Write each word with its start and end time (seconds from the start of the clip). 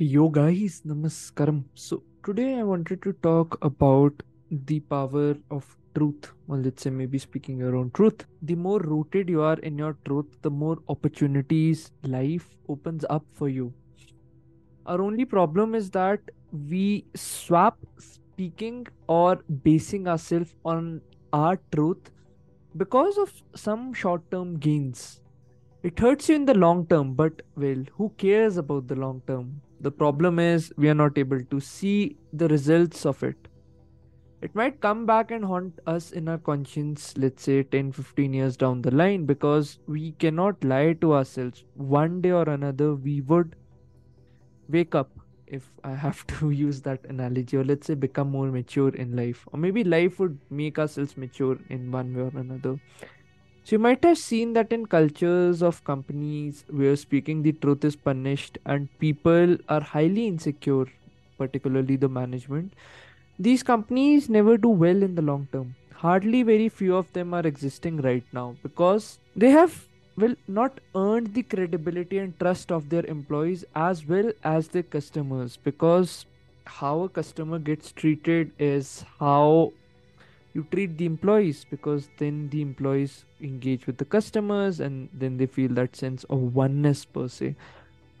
Yo 0.00 0.28
guys, 0.28 0.82
namaskaram. 0.86 1.64
So 1.74 2.04
today 2.24 2.60
I 2.60 2.62
wanted 2.62 3.02
to 3.02 3.12
talk 3.14 3.58
about 3.62 4.22
the 4.48 4.78
power 4.78 5.34
of 5.50 5.76
truth. 5.96 6.30
Well, 6.46 6.60
let's 6.60 6.84
say 6.84 6.90
maybe 6.90 7.18
speaking 7.18 7.58
your 7.58 7.74
own 7.74 7.90
truth. 7.90 8.24
The 8.42 8.54
more 8.54 8.78
rooted 8.78 9.28
you 9.28 9.42
are 9.42 9.58
in 9.58 9.76
your 9.76 9.96
truth, 10.04 10.26
the 10.42 10.50
more 10.50 10.78
opportunities 10.88 11.90
life 12.04 12.48
opens 12.68 13.04
up 13.10 13.24
for 13.32 13.48
you. 13.48 13.74
Our 14.86 15.02
only 15.02 15.24
problem 15.24 15.74
is 15.74 15.90
that 15.90 16.20
we 16.68 17.04
swap 17.16 17.76
speaking 17.98 18.86
or 19.08 19.42
basing 19.64 20.06
ourselves 20.06 20.54
on 20.64 21.00
our 21.32 21.58
truth 21.74 22.12
because 22.76 23.18
of 23.18 23.32
some 23.56 23.92
short-term 23.92 24.60
gains. 24.60 25.22
It 25.82 25.98
hurts 25.98 26.28
you 26.28 26.36
in 26.36 26.44
the 26.44 26.54
long 26.54 26.86
term, 26.86 27.14
but 27.14 27.42
well, 27.56 27.82
who 27.96 28.10
cares 28.16 28.58
about 28.58 28.86
the 28.86 28.94
long 28.94 29.22
term? 29.26 29.60
The 29.80 29.90
problem 29.90 30.38
is 30.38 30.72
we 30.76 30.88
are 30.88 30.94
not 30.94 31.16
able 31.18 31.42
to 31.42 31.60
see 31.60 32.16
the 32.32 32.48
results 32.48 33.06
of 33.06 33.22
it. 33.22 33.36
It 34.40 34.54
might 34.54 34.80
come 34.80 35.04
back 35.06 35.30
and 35.30 35.44
haunt 35.44 35.80
us 35.86 36.12
in 36.12 36.28
our 36.28 36.38
conscience, 36.38 37.14
let's 37.16 37.42
say 37.42 37.62
10 37.62 37.92
15 37.92 38.32
years 38.32 38.56
down 38.56 38.82
the 38.82 38.92
line, 38.92 39.24
because 39.26 39.78
we 39.86 40.12
cannot 40.12 40.62
lie 40.62 40.92
to 41.00 41.12
ourselves. 41.14 41.64
One 41.74 42.20
day 42.20 42.30
or 42.30 42.48
another, 42.48 42.94
we 42.94 43.20
would 43.20 43.56
wake 44.68 44.94
up, 44.94 45.10
if 45.46 45.70
I 45.82 45.94
have 45.94 46.26
to 46.28 46.50
use 46.62 46.82
that 46.82 47.04
analogy, 47.08 47.56
or 47.56 47.64
let's 47.64 47.86
say 47.86 47.94
become 47.94 48.30
more 48.30 48.46
mature 48.46 48.90
in 48.90 49.16
life, 49.16 49.44
or 49.52 49.58
maybe 49.58 49.82
life 49.82 50.20
would 50.20 50.38
make 50.50 50.78
ourselves 50.78 51.16
mature 51.16 51.58
in 51.68 51.90
one 51.90 52.14
way 52.14 52.22
or 52.22 52.32
another 52.36 52.78
so 53.64 53.76
you 53.76 53.78
might 53.78 54.02
have 54.04 54.18
seen 54.18 54.54
that 54.54 54.72
in 54.72 54.86
cultures 54.86 55.62
of 55.62 55.84
companies 55.84 56.64
where 56.70 56.96
speaking 56.96 57.42
the 57.42 57.52
truth 57.52 57.84
is 57.84 57.96
punished 57.96 58.58
and 58.64 58.88
people 58.98 59.58
are 59.68 59.80
highly 59.80 60.26
insecure, 60.26 60.86
particularly 61.36 61.96
the 61.96 62.08
management, 62.08 62.72
these 63.38 63.62
companies 63.62 64.28
never 64.28 64.56
do 64.56 64.68
well 64.68 65.02
in 65.02 65.14
the 65.14 65.22
long 65.22 65.48
term. 65.52 65.74
Hardly 65.92 66.42
very 66.42 66.68
few 66.68 66.96
of 66.96 67.12
them 67.12 67.34
are 67.34 67.46
existing 67.46 67.98
right 67.98 68.24
now 68.32 68.56
because 68.62 69.18
they 69.36 69.50
have 69.50 69.86
well 70.16 70.34
not 70.48 70.80
earned 70.94 71.34
the 71.34 71.42
credibility 71.42 72.18
and 72.18 72.38
trust 72.38 72.72
of 72.72 72.88
their 72.88 73.04
employees 73.06 73.64
as 73.74 74.06
well 74.06 74.32
as 74.44 74.68
their 74.68 74.82
customers 74.82 75.56
because 75.56 76.26
how 76.64 77.00
a 77.02 77.08
customer 77.08 77.58
gets 77.58 77.92
treated 77.92 78.50
is 78.58 79.04
how 79.20 79.72
you 80.58 80.66
treat 80.72 80.98
the 80.98 81.06
employees 81.06 81.64
because 81.70 82.08
then 82.18 82.48
the 82.50 82.60
employees 82.60 83.24
engage 83.40 83.86
with 83.86 83.98
the 83.98 84.04
customers 84.04 84.80
and 84.80 85.08
then 85.24 85.36
they 85.36 85.46
feel 85.46 85.74
that 85.80 85.94
sense 86.04 86.24
of 86.36 86.56
oneness 86.60 87.04
per 87.04 87.28
se 87.28 87.54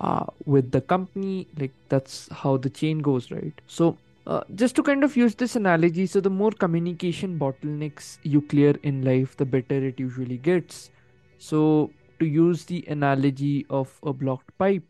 uh, 0.00 0.24
with 0.44 0.72
the 0.72 0.80
company. 0.80 1.46
Like 1.58 1.76
that's 1.88 2.28
how 2.40 2.56
the 2.56 2.70
chain 2.70 2.98
goes 3.10 3.30
right? 3.30 3.60
So 3.66 3.96
uh, 4.26 4.40
just 4.54 4.74
to 4.76 4.82
kind 4.82 5.04
of 5.04 5.16
use 5.16 5.34
this 5.34 5.54
analogy 5.54 6.06
so 6.06 6.20
the 6.20 6.30
more 6.30 6.50
communication 6.50 7.38
bottlenecks 7.38 8.18
you 8.22 8.40
clear 8.40 8.74
in 8.82 9.02
life 9.04 9.36
the 9.36 9.44
better 9.44 9.84
it 9.92 10.00
usually 10.00 10.38
gets. 10.38 10.90
So 11.38 11.90
to 12.18 12.26
use 12.26 12.64
the 12.64 12.84
analogy 12.88 13.66
of 13.70 13.94
a 14.02 14.12
blocked 14.12 14.56
pipe 14.58 14.82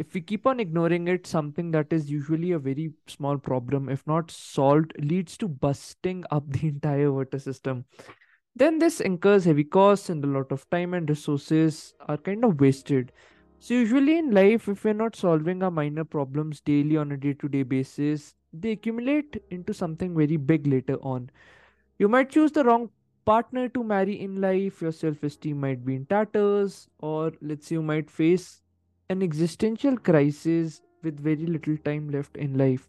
if 0.00 0.14
we 0.14 0.20
keep 0.22 0.46
on 0.46 0.60
ignoring 0.60 1.08
it, 1.08 1.26
something 1.26 1.70
that 1.72 1.92
is 1.92 2.10
usually 2.10 2.52
a 2.52 2.58
very 2.58 2.90
small 3.06 3.36
problem, 3.36 3.90
if 3.90 4.06
not 4.06 4.30
solved, 4.30 4.94
leads 4.98 5.36
to 5.36 5.46
busting 5.46 6.24
up 6.30 6.50
the 6.50 6.68
entire 6.74 7.12
water 7.12 7.38
system. 7.38 7.84
Then 8.56 8.78
this 8.78 9.00
incurs 9.00 9.44
heavy 9.44 9.64
costs 9.64 10.08
and 10.08 10.24
a 10.24 10.28
lot 10.28 10.52
of 10.52 10.68
time 10.70 10.94
and 10.94 11.08
resources 11.08 11.92
are 12.08 12.16
kind 12.16 12.44
of 12.44 12.58
wasted. 12.60 13.12
So, 13.58 13.74
usually 13.74 14.16
in 14.16 14.30
life, 14.30 14.68
if 14.68 14.84
we're 14.84 14.94
not 14.94 15.16
solving 15.16 15.62
our 15.62 15.70
minor 15.70 16.04
problems 16.04 16.62
daily 16.62 16.96
on 16.96 17.12
a 17.12 17.18
day 17.18 17.34
to 17.34 17.48
day 17.48 17.62
basis, 17.62 18.34
they 18.54 18.72
accumulate 18.72 19.42
into 19.50 19.74
something 19.74 20.16
very 20.16 20.38
big 20.38 20.66
later 20.66 20.96
on. 21.02 21.30
You 21.98 22.08
might 22.08 22.30
choose 22.30 22.52
the 22.52 22.64
wrong 22.64 22.88
partner 23.26 23.68
to 23.68 23.84
marry 23.84 24.18
in 24.18 24.40
life, 24.40 24.80
your 24.80 24.92
self 24.92 25.22
esteem 25.22 25.60
might 25.60 25.84
be 25.84 25.94
in 25.94 26.06
tatters, 26.06 26.88
or 27.00 27.32
let's 27.42 27.66
say 27.66 27.74
you 27.74 27.82
might 27.82 28.10
face 28.10 28.62
an 29.10 29.22
existential 29.22 29.96
crisis 29.98 30.80
with 31.02 31.20
very 31.20 31.44
little 31.44 31.76
time 31.78 32.08
left 32.10 32.36
in 32.36 32.56
life. 32.56 32.88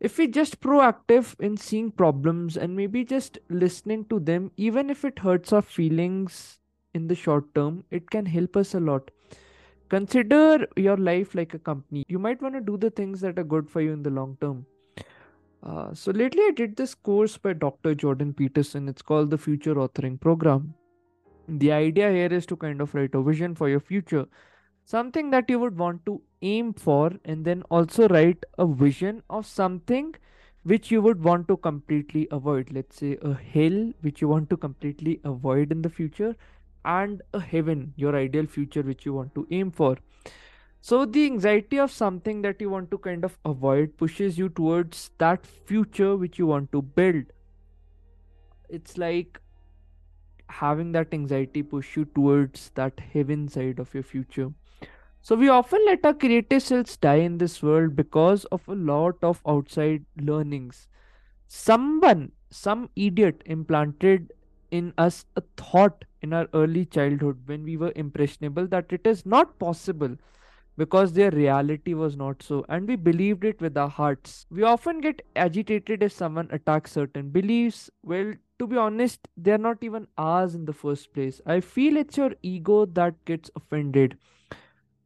If 0.00 0.18
we 0.18 0.26
just 0.26 0.60
proactive 0.60 1.38
in 1.40 1.56
seeing 1.56 1.90
problems 1.90 2.56
and 2.56 2.74
maybe 2.74 3.04
just 3.04 3.38
listening 3.48 4.06
to 4.06 4.18
them, 4.18 4.50
even 4.56 4.90
if 4.90 5.04
it 5.04 5.18
hurts 5.18 5.52
our 5.52 5.62
feelings 5.62 6.58
in 6.94 7.06
the 7.06 7.14
short 7.14 7.54
term, 7.54 7.84
it 7.90 8.10
can 8.10 8.26
help 8.26 8.56
us 8.56 8.74
a 8.74 8.80
lot. 8.80 9.10
Consider 9.90 10.66
your 10.76 10.96
life 10.96 11.34
like 11.34 11.52
a 11.54 11.58
company. 11.58 12.04
You 12.08 12.18
might 12.18 12.40
want 12.40 12.54
to 12.54 12.60
do 12.60 12.76
the 12.76 12.90
things 12.90 13.20
that 13.20 13.38
are 13.38 13.44
good 13.44 13.68
for 13.68 13.82
you 13.82 13.92
in 13.92 14.02
the 14.02 14.10
long 14.10 14.36
term. 14.40 14.66
Uh, 15.62 15.94
so 15.94 16.12
lately, 16.12 16.42
I 16.42 16.52
did 16.54 16.76
this 16.76 16.94
course 16.94 17.36
by 17.36 17.52
Dr. 17.52 17.94
Jordan 17.94 18.32
Peterson. 18.32 18.88
It's 18.88 19.02
called 19.02 19.30
the 19.30 19.38
Future 19.38 19.74
Authoring 19.74 20.20
Program. 20.20 20.74
The 21.48 21.72
idea 21.72 22.10
here 22.10 22.32
is 22.32 22.46
to 22.46 22.56
kind 22.56 22.80
of 22.80 22.94
write 22.94 23.14
a 23.14 23.22
vision 23.22 23.54
for 23.54 23.68
your 23.68 23.80
future 23.80 24.26
something 24.84 25.30
that 25.30 25.48
you 25.48 25.58
would 25.58 25.78
want 25.78 26.04
to 26.06 26.20
aim 26.42 26.72
for 26.74 27.12
and 27.24 27.44
then 27.44 27.62
also 27.70 28.08
write 28.08 28.44
a 28.58 28.66
vision 28.66 29.22
of 29.30 29.46
something 29.46 30.14
which 30.62 30.90
you 30.90 31.00
would 31.00 31.22
want 31.22 31.48
to 31.48 31.56
completely 31.56 32.28
avoid. 32.30 32.70
Let's 32.72 32.96
say 32.96 33.18
a 33.22 33.34
hell 33.34 33.92
which 34.02 34.20
you 34.20 34.28
want 34.28 34.50
to 34.50 34.56
completely 34.56 35.20
avoid 35.24 35.72
in 35.72 35.82
the 35.82 35.88
future 35.88 36.36
and 36.84 37.22
a 37.32 37.40
heaven 37.40 37.94
your 37.96 38.14
ideal 38.14 38.46
future 38.46 38.82
which 38.82 39.06
you 39.06 39.14
want 39.14 39.34
to 39.34 39.46
aim 39.50 39.70
for. 39.70 39.96
So 40.82 41.06
the 41.06 41.24
anxiety 41.24 41.78
of 41.78 41.90
something 41.90 42.42
that 42.42 42.60
you 42.60 42.68
want 42.68 42.90
to 42.90 42.98
kind 42.98 43.24
of 43.24 43.38
avoid 43.46 43.96
pushes 43.96 44.36
you 44.36 44.50
towards 44.50 45.10
that 45.16 45.46
future 45.46 46.14
which 46.14 46.38
you 46.38 46.46
want 46.46 46.72
to 46.72 46.82
build. 46.82 47.24
It's 48.68 48.98
like 48.98 49.40
having 50.50 50.92
that 50.92 51.14
anxiety 51.14 51.62
push 51.62 51.96
you 51.96 52.04
towards 52.04 52.70
that 52.74 53.00
heaven 53.00 53.48
side 53.48 53.78
of 53.78 53.94
your 53.94 54.02
future 54.02 54.52
so 55.24 55.34
we 55.34 55.48
often 55.48 55.80
let 55.86 56.04
our 56.04 56.12
creative 56.12 56.62
selves 56.62 56.98
die 56.98 57.20
in 57.26 57.38
this 57.38 57.62
world 57.62 57.96
because 57.96 58.44
of 58.56 58.68
a 58.68 58.74
lot 58.74 59.14
of 59.22 59.40
outside 59.48 60.04
learnings. 60.20 60.86
Someone, 61.46 62.32
some 62.50 62.90
idiot 62.94 63.42
implanted 63.46 64.34
in 64.70 64.92
us 64.98 65.24
a 65.34 65.42
thought 65.56 66.04
in 66.20 66.34
our 66.34 66.46
early 66.52 66.84
childhood 66.84 67.40
when 67.46 67.64
we 67.64 67.78
were 67.78 67.92
impressionable 67.96 68.66
that 68.66 68.92
it 68.92 69.06
is 69.06 69.24
not 69.24 69.58
possible 69.58 70.14
because 70.76 71.14
their 71.14 71.30
reality 71.30 71.94
was 71.94 72.18
not 72.18 72.42
so 72.42 72.62
and 72.68 72.86
we 72.86 72.94
believed 72.94 73.46
it 73.46 73.62
with 73.62 73.78
our 73.78 73.88
hearts. 73.88 74.44
We 74.50 74.62
often 74.62 75.00
get 75.00 75.22
agitated 75.36 76.02
if 76.02 76.12
someone 76.12 76.48
attacks 76.50 76.92
certain 76.92 77.30
beliefs. 77.30 77.88
Well, 78.02 78.34
to 78.58 78.66
be 78.66 78.76
honest, 78.76 79.26
they're 79.38 79.56
not 79.56 79.78
even 79.80 80.06
ours 80.18 80.54
in 80.54 80.66
the 80.66 80.74
first 80.74 81.14
place. 81.14 81.40
I 81.46 81.60
feel 81.60 81.96
it's 81.96 82.18
your 82.18 82.32
ego 82.42 82.84
that 82.84 83.24
gets 83.24 83.50
offended 83.56 84.18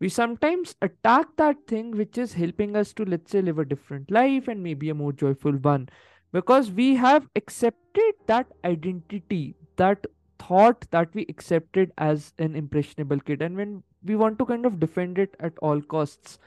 we 0.01 0.09
sometimes 0.09 0.75
attack 0.83 1.27
that 1.37 1.57
thing 1.67 1.91
which 1.93 2.19
is 2.19 2.35
helping 2.35 2.77
us 2.77 2.93
to 2.95 3.05
let's 3.05 3.31
say 3.31 3.43
live 3.43 3.59
a 3.59 3.65
different 3.65 4.11
life 4.11 4.49
and 4.49 4.63
maybe 4.63 4.91
a 4.91 4.95
more 4.95 5.13
joyful 5.13 5.53
one. 5.53 5.89
Because 6.33 6.71
we 6.71 6.95
have 6.97 7.27
accepted 7.37 8.15
that 8.27 8.47
identity 8.65 9.57
that 9.77 10.07
thought 10.39 10.85
that 10.91 11.15
we 11.15 11.27
accepted 11.29 11.91
as 11.99 12.33
an 12.39 12.55
impressionable 12.55 13.19
kid. 13.21 13.43
And 13.43 13.57
when 13.57 13.83
we 14.05 14.15
want 14.15 14.39
to 14.39 14.47
kind 14.47 14.67
of 14.67 14.79
defend 14.79 15.19
it 15.19 15.35
at 15.41 15.55
all 15.63 15.81
costs 15.81 16.39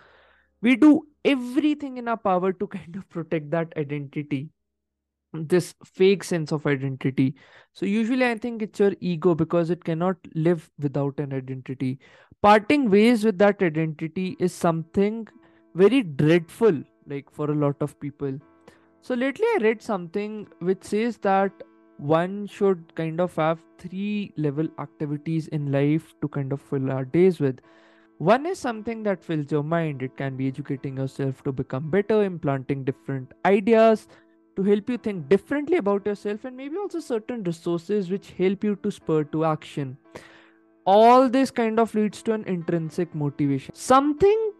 we 0.61 0.75
do 0.75 1.07
everything 1.25 1.97
in 1.97 2.07
our 2.07 2.17
power 2.17 2.53
to 2.53 2.67
kind 2.77 2.95
of 2.95 3.09
protect 3.09 3.49
that 3.51 3.73
identity 3.77 4.49
this 5.33 5.73
fake 5.85 6.23
sense 6.23 6.51
of 6.51 6.65
identity. 6.65 7.35
So, 7.73 7.85
usually, 7.85 8.25
I 8.25 8.37
think 8.37 8.61
it's 8.61 8.79
your 8.79 8.93
ego 8.99 9.33
because 9.35 9.69
it 9.69 9.83
cannot 9.83 10.17
live 10.35 10.69
without 10.79 11.19
an 11.19 11.33
identity. 11.33 11.99
Parting 12.41 12.89
ways 12.89 13.23
with 13.23 13.37
that 13.37 13.61
identity 13.61 14.35
is 14.39 14.53
something 14.53 15.27
very 15.75 16.03
dreadful, 16.03 16.83
like 17.07 17.31
for 17.31 17.49
a 17.49 17.55
lot 17.55 17.75
of 17.81 17.99
people. 17.99 18.37
So, 19.01 19.15
lately, 19.15 19.45
I 19.55 19.59
read 19.61 19.81
something 19.81 20.47
which 20.59 20.83
says 20.83 21.17
that 21.19 21.51
one 21.97 22.47
should 22.47 22.93
kind 22.95 23.21
of 23.21 23.35
have 23.35 23.59
three 23.77 24.33
level 24.35 24.67
activities 24.79 25.47
in 25.49 25.71
life 25.71 26.13
to 26.21 26.27
kind 26.27 26.51
of 26.51 26.59
fill 26.59 26.91
our 26.91 27.05
days 27.05 27.39
with. 27.39 27.59
One 28.17 28.45
is 28.45 28.59
something 28.59 29.01
that 29.03 29.23
fills 29.23 29.51
your 29.51 29.63
mind. 29.63 30.03
It 30.03 30.17
can 30.17 30.35
be 30.35 30.47
educating 30.47 30.97
yourself 30.97 31.43
to 31.43 31.51
become 31.51 31.89
better, 31.89 32.23
implanting 32.23 32.83
different 32.83 33.31
ideas, 33.45 34.07
to 34.55 34.63
help 34.63 34.89
you 34.89 34.97
think 34.97 35.29
differently 35.29 35.77
about 35.77 36.05
yourself 36.05 36.45
and 36.45 36.55
maybe 36.57 36.77
also 36.77 36.99
certain 36.99 37.43
resources 37.43 38.09
which 38.09 38.31
help 38.31 38.63
you 38.63 38.75
to 38.83 38.91
spur 38.91 39.23
to 39.25 39.45
action. 39.45 39.97
All 40.85 41.29
this 41.29 41.51
kind 41.51 41.79
of 41.79 41.93
leads 41.93 42.21
to 42.23 42.33
an 42.33 42.43
intrinsic 42.45 43.13
motivation. 43.13 43.73
Something 43.75 44.51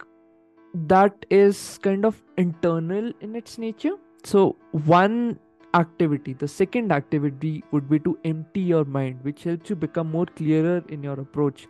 that 0.74 1.26
is 1.30 1.80
kind 1.82 2.06
of 2.06 2.22
internal 2.38 3.12
in 3.22 3.36
its 3.36 3.58
nature. 3.58 3.96
So 4.24 4.56
one 4.72 5.40
activity 5.74 6.34
the 6.34 6.48
second 6.48 6.92
activity 6.92 7.64
would 7.72 7.90
be 7.90 7.98
to 8.00 8.18
empty 8.26 8.60
your 8.60 8.84
mind 8.84 9.18
which 9.22 9.44
helps 9.44 9.70
you 9.70 9.76
become 9.76 10.12
more 10.12 10.26
clearer 10.26 10.84
in 10.90 11.02
your 11.04 11.20
approach. 11.20 11.68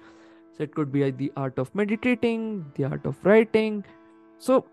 So 0.57 0.63
it 0.63 0.75
could 0.75 0.91
be 0.91 1.09
the 1.11 1.31
art 1.37 1.57
of 1.57 1.73
meditating 1.73 2.65
the 2.75 2.85
art 2.85 3.05
of 3.05 3.23
writing. 3.23 3.85
So 4.37 4.65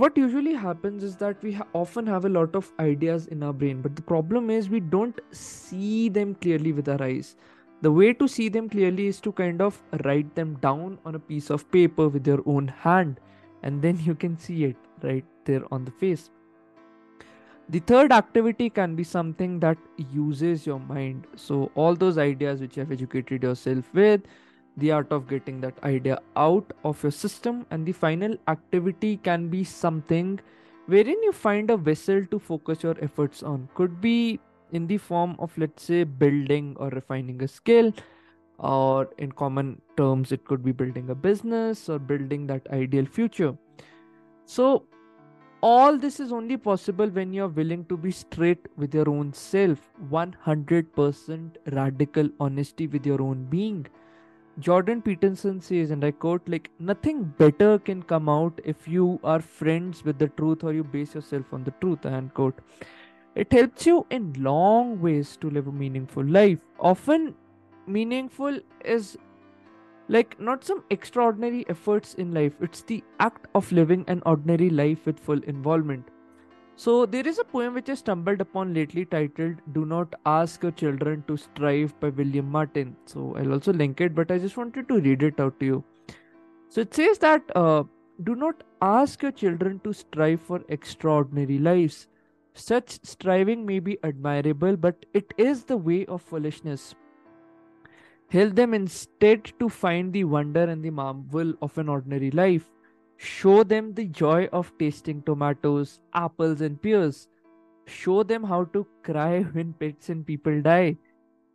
what 0.00 0.16
usually 0.16 0.54
happens 0.54 1.02
is 1.02 1.16
that 1.16 1.42
we 1.42 1.52
ha- 1.52 1.66
often 1.72 2.06
have 2.06 2.24
a 2.24 2.28
lot 2.28 2.54
of 2.54 2.70
ideas 2.80 3.26
in 3.26 3.42
our 3.42 3.52
brain 3.52 3.80
but 3.82 3.96
the 3.96 4.02
problem 4.02 4.50
is 4.50 4.68
we 4.68 4.80
don't 4.80 5.20
see 5.32 6.08
them 6.08 6.34
clearly 6.34 6.72
with 6.72 6.88
our 6.88 7.02
eyes. 7.02 7.36
The 7.80 7.92
way 7.92 8.12
to 8.14 8.26
see 8.26 8.48
them 8.48 8.68
clearly 8.68 9.06
is 9.06 9.20
to 9.20 9.32
kind 9.32 9.62
of 9.62 9.80
write 10.04 10.34
them 10.34 10.56
down 10.60 10.98
on 11.04 11.14
a 11.14 11.18
piece 11.18 11.50
of 11.50 11.70
paper 11.70 12.08
with 12.08 12.26
your 12.26 12.42
own 12.46 12.68
hand 12.68 13.20
and 13.62 13.80
then 13.82 13.98
you 14.02 14.14
can 14.14 14.38
see 14.38 14.64
it 14.64 14.76
right 15.02 15.24
there 15.44 15.62
on 15.72 15.84
the 15.84 15.90
face. 15.92 16.30
The 17.70 17.80
third 17.80 18.12
activity 18.12 18.70
can 18.70 18.96
be 18.96 19.04
something 19.04 19.60
that 19.60 19.76
uses 20.12 20.66
your 20.66 20.80
mind. 20.80 21.26
So 21.36 21.70
all 21.74 21.94
those 21.94 22.16
ideas 22.16 22.60
which 22.60 22.76
you 22.76 22.80
have 22.80 22.92
educated 22.92 23.42
yourself 23.42 23.84
with 23.92 24.22
the 24.78 24.92
art 24.92 25.12
of 25.12 25.28
getting 25.28 25.60
that 25.60 25.74
idea 25.84 26.20
out 26.36 26.72
of 26.84 27.02
your 27.02 27.12
system 27.12 27.66
and 27.70 27.86
the 27.86 27.92
final 27.92 28.36
activity 28.48 29.16
can 29.16 29.48
be 29.48 29.64
something 29.64 30.38
wherein 30.86 31.22
you 31.22 31.32
find 31.32 31.70
a 31.70 31.76
vessel 31.76 32.24
to 32.26 32.38
focus 32.38 32.82
your 32.82 32.96
efforts 33.02 33.42
on. 33.42 33.68
Could 33.74 34.00
be 34.00 34.40
in 34.72 34.86
the 34.86 34.98
form 34.98 35.36
of 35.38 35.56
let's 35.58 35.84
say 35.84 36.04
building 36.04 36.76
or 36.78 36.88
refining 36.90 37.42
a 37.42 37.48
skill 37.48 37.92
or 38.58 39.08
in 39.18 39.32
common 39.32 39.80
terms 39.96 40.32
it 40.32 40.44
could 40.44 40.64
be 40.64 40.72
building 40.72 41.10
a 41.10 41.14
business 41.14 41.88
or 41.88 41.98
building 41.98 42.46
that 42.46 42.66
ideal 42.70 43.06
future. 43.06 43.56
So 44.44 44.84
all 45.60 45.96
this 45.98 46.20
is 46.20 46.32
only 46.32 46.56
possible 46.56 47.08
when 47.08 47.32
you're 47.32 47.48
willing 47.48 47.84
to 47.86 47.96
be 47.96 48.10
straight 48.10 48.66
with 48.76 48.94
your 48.94 49.08
own 49.08 49.32
self 49.32 49.78
100% 50.10 51.56
radical 51.72 52.30
honesty 52.38 52.86
with 52.86 53.04
your 53.04 53.20
own 53.20 53.44
being 53.44 53.86
jordan 54.58 55.00
peterson 55.00 55.60
says 55.60 55.90
and 55.90 56.04
i 56.04 56.10
quote 56.10 56.48
like 56.48 56.70
nothing 56.78 57.22
better 57.38 57.78
can 57.78 58.02
come 58.02 58.28
out 58.28 58.60
if 58.64 58.88
you 58.88 59.20
are 59.22 59.40
friends 59.40 60.04
with 60.04 60.18
the 60.18 60.28
truth 60.28 60.64
or 60.64 60.72
you 60.72 60.82
base 60.82 61.14
yourself 61.14 61.52
on 61.52 61.64
the 61.64 61.74
truth 61.80 62.06
end 62.06 62.32
quote 62.34 62.60
it 63.38 63.52
helps 63.52 63.86
you 63.86 64.04
in 64.10 64.32
long 64.36 65.00
ways 65.00 65.36
to 65.40 65.48
live 65.48 65.68
a 65.68 65.72
meaningful 65.72 66.24
life. 66.24 66.58
Often, 66.80 67.36
meaningful 67.86 68.58
is 68.84 69.16
like 70.08 70.40
not 70.40 70.64
some 70.64 70.82
extraordinary 70.90 71.64
efforts 71.68 72.14
in 72.14 72.34
life, 72.34 72.54
it's 72.60 72.82
the 72.82 73.04
act 73.20 73.46
of 73.54 73.70
living 73.70 74.04
an 74.08 74.22
ordinary 74.26 74.70
life 74.70 75.06
with 75.06 75.20
full 75.20 75.40
involvement. 75.44 76.08
So, 76.80 77.06
there 77.06 77.26
is 77.26 77.40
a 77.40 77.44
poem 77.44 77.74
which 77.74 77.88
I 77.90 77.94
stumbled 77.94 78.40
upon 78.40 78.72
lately 78.72 79.04
titled 79.04 79.56
Do 79.72 79.84
Not 79.84 80.14
Ask 80.24 80.62
Your 80.62 80.70
Children 80.70 81.24
to 81.26 81.36
Strive 81.36 81.98
by 81.98 82.10
William 82.10 82.48
Martin. 82.48 82.94
So, 83.04 83.34
I'll 83.36 83.54
also 83.54 83.72
link 83.72 84.00
it, 84.00 84.14
but 84.14 84.30
I 84.30 84.38
just 84.38 84.56
wanted 84.56 84.86
to 84.86 85.00
read 85.00 85.24
it 85.24 85.40
out 85.40 85.58
to 85.58 85.66
you. 85.66 85.84
So, 86.68 86.82
it 86.82 86.94
says 86.94 87.18
that 87.18 87.42
uh, 87.56 87.82
do 88.22 88.36
not 88.36 88.62
ask 88.80 89.22
your 89.22 89.32
children 89.32 89.80
to 89.82 89.92
strive 89.92 90.40
for 90.40 90.62
extraordinary 90.68 91.58
lives 91.58 92.06
such 92.54 92.98
striving 93.04 93.64
may 93.66 93.78
be 93.80 93.98
admirable, 94.04 94.76
but 94.76 95.06
it 95.14 95.34
is 95.36 95.64
the 95.64 95.76
way 95.76 96.06
of 96.06 96.22
foolishness. 96.22 96.94
Help 98.30 98.54
them 98.54 98.74
instead 98.74 99.52
to 99.58 99.68
find 99.68 100.12
the 100.12 100.24
wonder 100.24 100.64
and 100.64 100.84
the 100.84 100.90
marvel 100.90 101.54
of 101.62 101.76
an 101.78 101.88
ordinary 101.88 102.30
life. 102.30 102.70
Show 103.18 103.64
them 103.64 103.94
the 103.94 104.06
joy 104.06 104.48
of 104.52 104.72
tasting 104.78 105.22
tomatoes, 105.22 105.98
apples, 106.14 106.60
and 106.60 106.80
pears. 106.80 107.26
Show 107.86 108.22
them 108.22 108.44
how 108.44 108.64
to 108.66 108.86
cry 109.02 109.42
when 109.52 109.72
pets 109.72 110.08
and 110.08 110.24
people 110.24 110.62
die. 110.62 110.96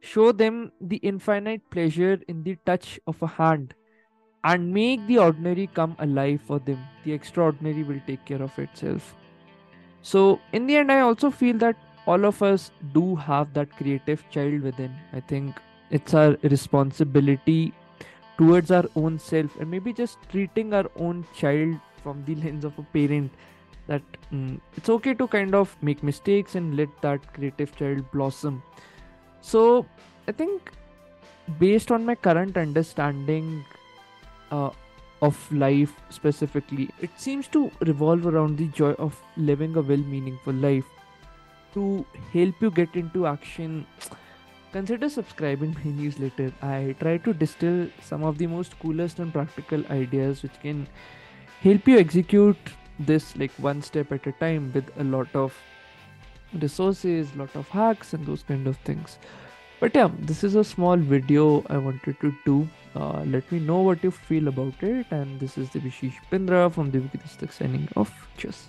Show 0.01 0.33
them 0.33 0.73
the 0.81 0.97
infinite 0.97 1.61
pleasure 1.69 2.19
in 2.27 2.43
the 2.43 2.57
touch 2.65 2.99
of 3.07 3.21
a 3.21 3.27
hand. 3.27 3.73
And 4.43 4.73
make 4.73 5.07
the 5.07 5.15
hmm. 5.15 5.21
ordinary 5.21 5.67
come 5.67 5.95
alive 5.99 6.41
for 6.41 6.59
them. 6.59 6.85
The 7.05 7.13
extraordinary 7.13 7.83
will 7.83 8.01
take 8.05 8.25
care 8.25 8.41
of 8.41 8.59
itself. 8.59 9.15
So, 10.01 10.41
in 10.51 10.67
the 10.67 10.75
end, 10.75 10.91
I 10.91 10.99
also 10.99 11.31
feel 11.31 11.57
that 11.59 11.77
all 12.05 12.25
of 12.25 12.43
us 12.43 12.71
do 12.91 13.15
have 13.15 13.53
that 13.53 13.71
creative 13.77 14.29
child 14.29 14.61
within. 14.61 14.93
I 15.13 15.21
think 15.21 15.55
it's 15.91 16.13
our 16.13 16.35
responsibility 16.43 17.73
towards 18.37 18.71
our 18.71 18.85
own 18.95 19.19
self 19.19 19.55
and 19.59 19.69
maybe 19.69 19.93
just 19.93 20.17
treating 20.29 20.73
our 20.73 20.89
own 20.97 21.25
child 21.35 21.75
from 22.01 22.23
the 22.25 22.35
lens 22.43 22.65
of 22.65 22.77
a 22.77 22.83
parent 22.83 23.31
that 23.87 24.01
mm, 24.31 24.59
it's 24.77 24.89
okay 24.89 25.13
to 25.13 25.27
kind 25.27 25.53
of 25.53 25.75
make 25.81 26.03
mistakes 26.03 26.55
and 26.55 26.77
let 26.77 26.89
that 27.01 27.33
creative 27.33 27.75
child 27.75 28.09
blossom. 28.11 28.63
So, 29.41 29.85
I 30.27 30.31
think 30.31 30.71
based 31.59 31.91
on 31.91 32.05
my 32.05 32.15
current 32.15 32.57
understanding 32.57 33.65
uh, 34.51 34.69
of 35.21 35.51
life 35.51 35.93
specifically, 36.09 36.89
it 37.01 37.09
seems 37.17 37.47
to 37.49 37.71
revolve 37.81 38.25
around 38.25 38.57
the 38.57 38.67
joy 38.67 38.91
of 38.93 39.19
living 39.35 39.75
a 39.75 39.81
well 39.81 39.97
meaningful 39.97 40.53
life. 40.53 40.85
To 41.73 42.05
help 42.31 42.61
you 42.61 42.69
get 42.69 42.95
into 42.95 43.25
action, 43.25 43.87
consider 44.73 45.09
subscribing 45.09 45.73
to 45.75 45.87
my 45.87 45.91
newsletter. 46.01 46.51
I 46.61 46.95
try 46.99 47.17
to 47.17 47.33
distill 47.33 47.87
some 48.01 48.23
of 48.23 48.37
the 48.37 48.47
most 48.47 48.77
coolest 48.79 49.19
and 49.19 49.31
practical 49.31 49.85
ideas 49.89 50.43
which 50.43 50.59
can 50.61 50.87
help 51.61 51.87
you 51.87 51.99
execute 51.99 52.73
this 52.99 53.35
like 53.37 53.51
one 53.69 53.81
step 53.81 54.11
at 54.11 54.27
a 54.27 54.33
time 54.33 54.71
with 54.73 54.91
a 54.97 55.03
lot 55.03 55.33
of 55.33 55.55
resources, 56.61 57.35
lot 57.35 57.55
of 57.55 57.67
hacks 57.69 58.13
and 58.13 58.25
those 58.25 58.43
kind 58.43 58.67
of 58.67 58.77
things. 58.89 59.17
But 59.79 59.95
yeah 59.95 60.09
this 60.19 60.43
is 60.43 60.55
a 60.55 60.63
small 60.63 60.97
video 60.97 61.63
i 61.69 61.77
wanted 61.77 62.19
to 62.21 62.33
do. 62.45 62.67
Uh, 62.95 63.23
let 63.23 63.51
me 63.51 63.59
know 63.59 63.81
what 63.81 64.03
you 64.03 64.11
feel 64.11 64.47
about 64.47 64.83
it. 64.83 65.07
And 65.11 65.39
this 65.39 65.57
is 65.57 65.69
Debashish 65.69 66.15
pindra 66.31 66.71
from 66.71 66.91
the 66.91 67.01
signing 67.51 67.89
off. 67.95 68.13
Cheers 68.37 68.67